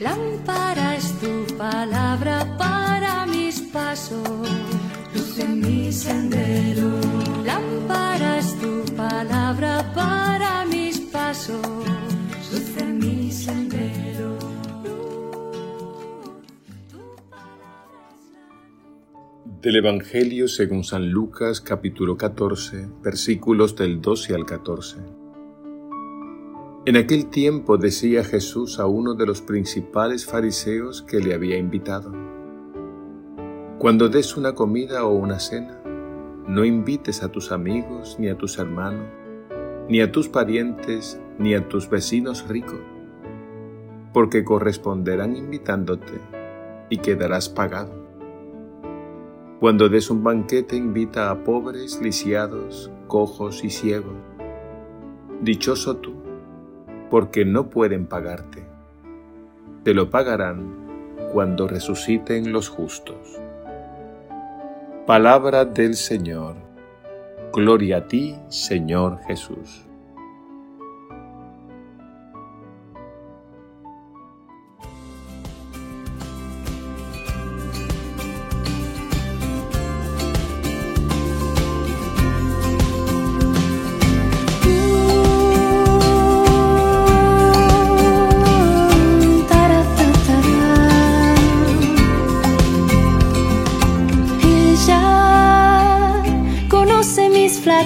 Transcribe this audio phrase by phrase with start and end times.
[0.00, 4.48] Lámpara es tu palabra para mis pasos,
[5.14, 6.88] luz en mi sendero.
[7.44, 11.60] Lámpara es tu palabra para mis pasos,
[12.50, 14.38] luz en mi sendero.
[19.60, 25.19] Del Evangelio según San Lucas capítulo 14 versículos del 12 al 14.
[26.86, 32.10] En aquel tiempo decía Jesús a uno de los principales fariseos que le había invitado,
[33.78, 35.78] Cuando des una comida o una cena,
[36.48, 39.06] no invites a tus amigos, ni a tus hermanos,
[39.90, 42.80] ni a tus parientes, ni a tus vecinos ricos,
[44.14, 46.14] porque corresponderán invitándote
[46.88, 47.92] y quedarás pagado.
[49.60, 54.16] Cuando des un banquete invita a pobres, lisiados, cojos y ciegos.
[55.42, 56.29] Dichoso tú
[57.10, 58.62] porque no pueden pagarte.
[59.82, 60.72] Te lo pagarán
[61.32, 63.40] cuando resuciten los justos.
[65.06, 66.56] Palabra del Señor.
[67.52, 69.89] Gloria a ti, Señor Jesús.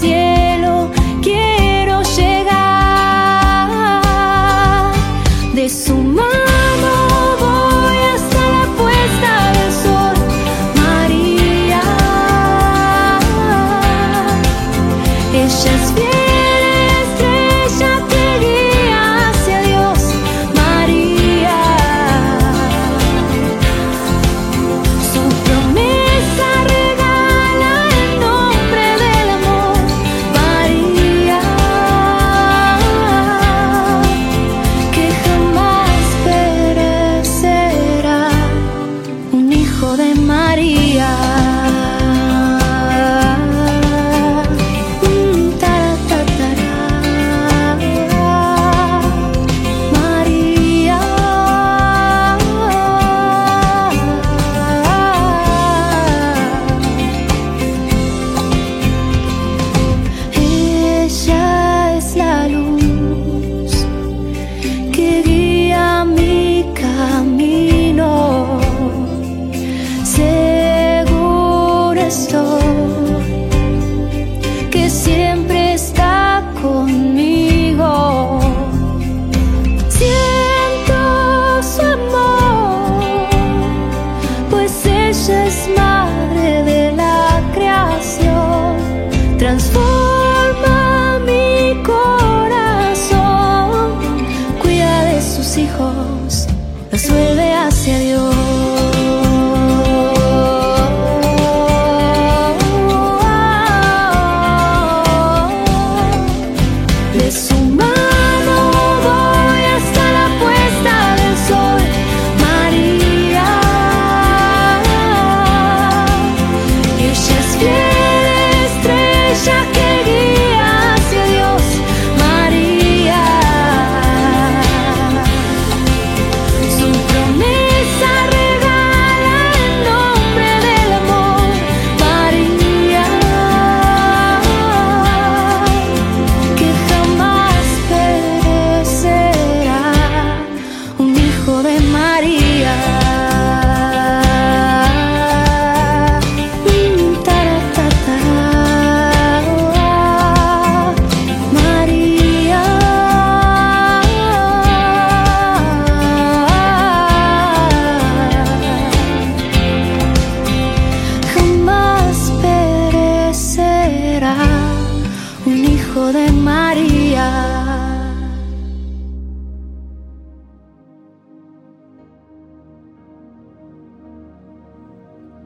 [0.00, 0.90] cielo
[1.22, 3.62] quiero llegar.
[5.54, 6.92] De su mano
[7.40, 10.16] voy hasta la puesta del sol,
[10.82, 11.82] María.
[15.32, 16.11] Ella es fiel.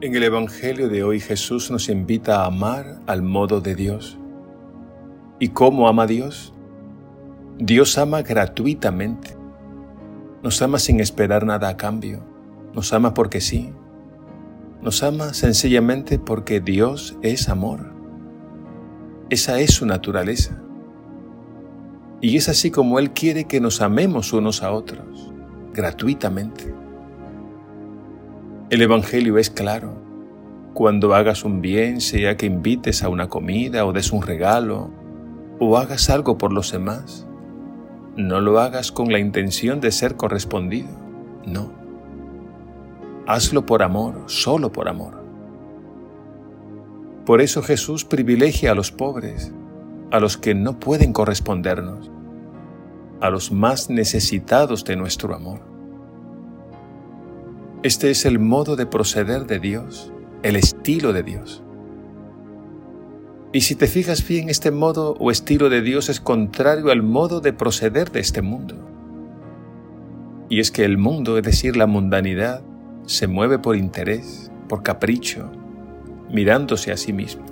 [0.06, 4.17] En el Evangelio de hoy Jesús nos invita a amar al modo de Dios.
[5.41, 6.55] ¿Y cómo ama Dios?
[7.58, 9.37] Dios ama gratuitamente.
[10.44, 12.23] Nos ama sin esperar nada a cambio.
[12.73, 13.73] Nos ama porque sí.
[14.81, 17.93] Nos ama sencillamente porque Dios es amor.
[19.29, 20.62] Esa es su naturaleza.
[22.20, 25.32] Y es así como Él quiere que nos amemos unos a otros,
[25.75, 26.73] gratuitamente.
[28.69, 29.93] El Evangelio es claro.
[30.75, 34.91] Cuando hagas un bien, sea que invites a una comida o des un regalo,
[35.61, 37.29] o hagas algo por los demás,
[38.17, 40.89] no lo hagas con la intención de ser correspondido,
[41.47, 41.71] no.
[43.29, 45.23] Hazlo por amor, solo por amor.
[47.25, 49.53] Por eso Jesús privilegia a los pobres,
[50.11, 52.11] a los que no pueden correspondernos,
[53.21, 55.75] a los más necesitados de nuestro amor.
[57.87, 60.12] Este es el modo de proceder de Dios,
[60.43, 61.62] el estilo de Dios.
[63.53, 67.41] Y si te fijas bien, este modo o estilo de Dios es contrario al modo
[67.41, 68.75] de proceder de este mundo.
[70.49, 72.65] Y es que el mundo, es decir, la mundanidad,
[73.05, 75.49] se mueve por interés, por capricho,
[76.29, 77.44] mirándose a sí mismo.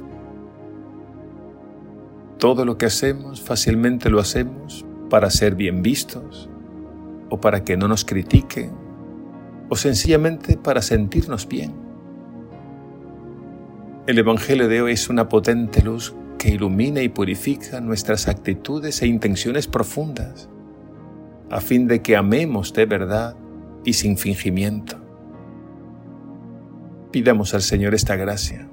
[2.40, 6.50] Todo lo que hacemos fácilmente lo hacemos para ser bien vistos
[7.31, 8.83] o para que no nos critiquen
[9.69, 11.72] o sencillamente para sentirnos bien.
[14.06, 19.06] El Evangelio de hoy es una potente luz que ilumina y purifica nuestras actitudes e
[19.06, 20.49] intenciones profundas,
[21.50, 23.34] a fin de que amemos de verdad
[23.84, 24.99] y sin fingimiento.
[27.10, 28.69] Pidamos al Señor esta gracia.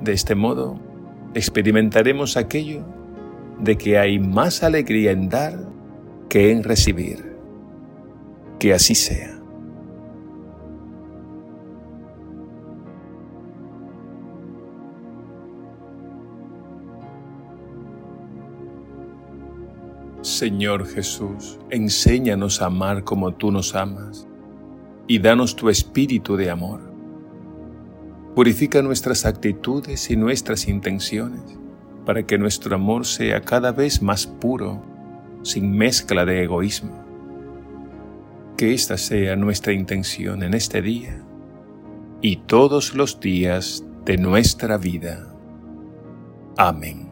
[0.00, 0.78] De este modo,
[1.34, 2.84] experimentaremos aquello
[3.58, 5.58] de que hay más alegría en dar
[6.28, 7.34] que en recibir.
[8.58, 9.35] Que así sea.
[20.36, 24.28] Señor Jesús, enséñanos a amar como tú nos amas
[25.08, 26.82] y danos tu espíritu de amor.
[28.34, 31.40] Purifica nuestras actitudes y nuestras intenciones
[32.04, 34.82] para que nuestro amor sea cada vez más puro,
[35.42, 37.02] sin mezcla de egoísmo.
[38.58, 41.18] Que esta sea nuestra intención en este día
[42.20, 45.34] y todos los días de nuestra vida.
[46.58, 47.05] Amén.